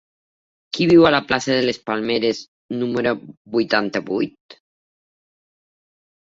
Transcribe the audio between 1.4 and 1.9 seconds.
de les